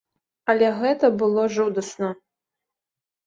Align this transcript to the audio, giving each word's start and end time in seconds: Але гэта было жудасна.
Але 0.53 0.69
гэта 0.79 1.05
было 1.19 1.43
жудасна. 1.57 2.09